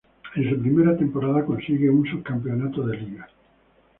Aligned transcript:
En 0.35 0.49
su 0.49 0.59
primera 0.59 0.97
temporada 0.97 1.45
consigue 1.45 1.87
un 1.87 2.03
subcampeonato 2.07 2.87
de 2.87 2.97
Liga. 2.97 3.27